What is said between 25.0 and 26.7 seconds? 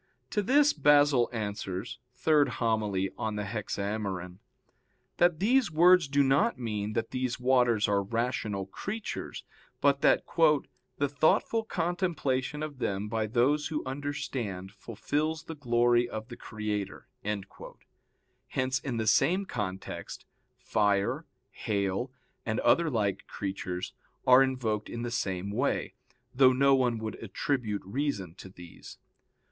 the same way, though